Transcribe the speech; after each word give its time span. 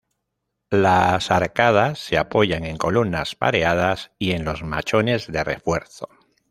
Las 0.71 1.29
arcadas 1.29 1.99
se 1.99 2.17
apoyan 2.17 2.65
en 2.65 2.77
columnas 2.77 3.35
pareadas 3.35 4.09
y 4.17 4.31
en 4.31 4.45
los 4.45 4.63
machones 4.63 5.27
de 5.31 5.43
refuerzo. 5.43 6.09